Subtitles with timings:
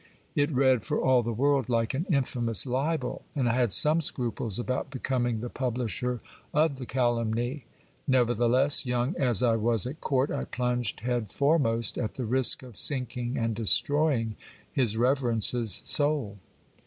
[0.33, 4.57] It read for all the world like an infamous libel and I had some scruples
[4.57, 6.21] about becoming the publisher
[6.55, 7.65] of the calumny;
[8.07, 12.77] nevertheless, young as I was at court, I plunged head foremost, at the risk of
[12.77, 14.37] sinking and destroying
[14.73, 16.39] his reverence's soul.